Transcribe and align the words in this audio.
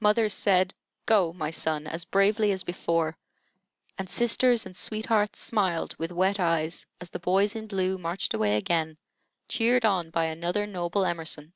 Mothers 0.00 0.32
said, 0.32 0.72
"Go 1.04 1.34
my 1.34 1.50
son," 1.50 1.86
as 1.86 2.06
bravely 2.06 2.52
as 2.52 2.64
before, 2.64 3.18
and 3.98 4.08
sisters 4.08 4.64
and 4.64 4.74
sweethearts 4.74 5.38
smiled 5.40 5.94
with 5.98 6.10
wet 6.10 6.40
eyes 6.40 6.86
as 7.02 7.10
the 7.10 7.18
boys 7.18 7.54
in 7.54 7.66
blue 7.66 7.98
marched 7.98 8.32
away 8.32 8.56
again, 8.56 8.96
cheered 9.46 9.84
on 9.84 10.08
by 10.08 10.24
another 10.24 10.66
noble 10.66 11.04
Emerson. 11.04 11.52